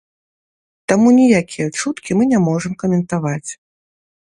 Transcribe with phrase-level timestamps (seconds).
[0.91, 3.51] Таму ніякія чуткі мы не можам каментаваць.